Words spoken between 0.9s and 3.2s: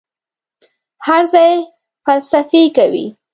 هر ځای فلسفې کوي.